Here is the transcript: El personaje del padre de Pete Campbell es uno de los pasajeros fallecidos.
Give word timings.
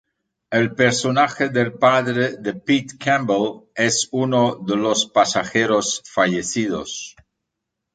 El 0.59 0.73
personaje 0.73 1.49
del 1.49 1.73
padre 1.73 2.35
de 2.37 2.55
Pete 2.55 2.97
Campbell 2.97 3.65
es 3.75 4.09
uno 4.11 4.55
de 4.55 4.75
los 4.75 5.05
pasajeros 5.05 6.01
fallecidos. 6.11 7.15